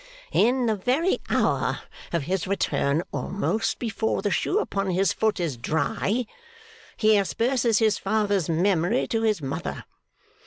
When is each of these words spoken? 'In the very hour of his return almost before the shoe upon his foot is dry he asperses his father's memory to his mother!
'In 0.31 0.65
the 0.65 0.75
very 0.75 1.19
hour 1.29 1.81
of 2.11 2.23
his 2.23 2.47
return 2.47 3.03
almost 3.11 3.77
before 3.77 4.23
the 4.23 4.31
shoe 4.31 4.57
upon 4.57 4.89
his 4.89 5.13
foot 5.13 5.39
is 5.39 5.57
dry 5.57 6.25
he 6.97 7.15
asperses 7.17 7.77
his 7.77 7.99
father's 7.99 8.49
memory 8.49 9.05
to 9.07 9.21
his 9.21 9.43
mother! 9.43 9.83